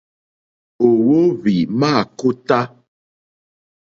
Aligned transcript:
Ò 0.87 0.89
óhwì 1.17 1.55
mâkótá. 1.79 2.59